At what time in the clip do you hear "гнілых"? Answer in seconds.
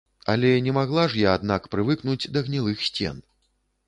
2.47-2.81